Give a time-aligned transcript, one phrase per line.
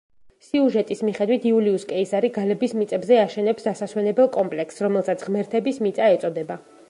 [0.45, 6.59] სიუჟეტის მიხედვით, იულიუს კეისარი გალების მიწებზე აშენებს დასასვენებელ კომპლექსს, რომელსაც „ღმერთების მიწა“ ეწოდება.